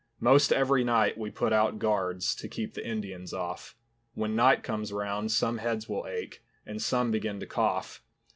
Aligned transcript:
Most 0.19 0.51
every 0.51 0.83
night 0.83 1.15
we 1.15 1.29
put 1.29 1.53
out 1.53 1.77
guards 1.77 2.33
To 2.37 2.47
keep 2.47 2.73
the 2.73 2.83
Indians 2.83 3.33
off. 3.35 3.75
When 4.15 4.35
night 4.35 4.63
comes 4.63 4.91
round 4.91 5.31
some 5.31 5.59
heads 5.59 5.87
will 5.87 6.07
ache, 6.07 6.41
And 6.65 6.81
some 6.81 7.11
begin 7.11 7.39
to 7.39 7.45
cough. 7.45 8.01